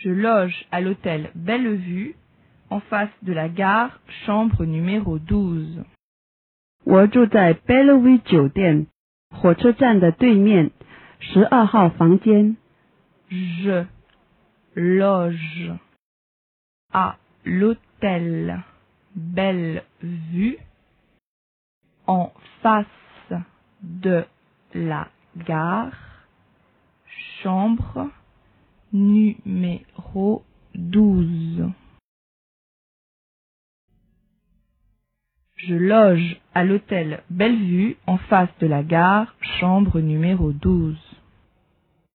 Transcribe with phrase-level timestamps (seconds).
[0.00, 2.14] Je loge à l'hôtel Bellevue,
[2.68, 5.84] en face de la gare, chambre numéro 12.
[6.84, 8.86] 我住在 Bellevue 酒店，
[9.30, 10.70] 火车站的对面，
[11.18, 12.56] 十二号房间。
[13.28, 13.86] Je
[14.74, 15.72] loge
[16.92, 18.62] à l'hôtel
[19.16, 20.58] Bellevue
[22.06, 22.30] en
[22.62, 22.86] face
[23.80, 24.26] de
[24.72, 25.92] la gare,
[27.42, 28.10] chambre
[28.92, 29.89] numéro
[30.75, 31.71] 12.
[35.55, 40.97] Je loge à l'hôtel Bellevue en face de la gare, chambre numéro 12.